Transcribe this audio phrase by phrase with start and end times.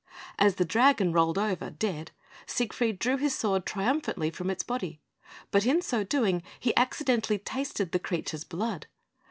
[0.39, 2.09] As the dragon rolled over, dead,
[2.47, 4.99] Siegfried drew his sword triumphantly from its body;
[5.51, 8.87] but in so doing, he accidentally tasted the creature's blood.